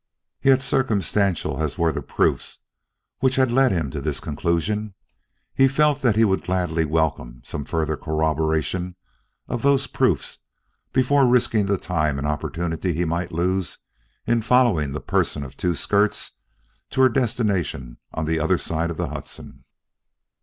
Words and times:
Yet, 0.41 0.63
circumstantial 0.63 1.61
as 1.61 1.77
were 1.77 1.91
the 1.91 2.01
proofs 2.01 2.61
which 3.19 3.35
had 3.35 3.51
led 3.51 3.71
him 3.71 3.91
to 3.91 4.01
this 4.01 4.19
conclusion, 4.19 4.95
he 5.53 5.67
felt 5.67 6.01
that 6.01 6.15
he 6.15 6.25
would 6.25 6.43
gladly 6.43 6.85
welcome 6.85 7.43
some 7.45 7.65
further 7.65 7.95
corroboration 7.95 8.95
of 9.47 9.61
those 9.61 9.85
proofs 9.85 10.39
before 10.91 11.27
risking 11.27 11.67
the 11.67 11.77
time 11.77 12.17
and 12.17 12.25
opportunity 12.25 12.93
he 12.95 13.05
might 13.05 13.31
lose 13.31 13.77
in 14.25 14.41
following 14.41 14.91
the 14.93 15.01
person 15.01 15.43
of 15.43 15.55
two 15.55 15.75
skirts 15.75 16.31
to 16.89 17.01
her 17.01 17.07
destination 17.09 17.99
on 18.11 18.25
the 18.25 18.39
other 18.39 18.57
side 18.57 18.89
of 18.89 18.97
the 18.97 19.09
Hudson. 19.09 19.65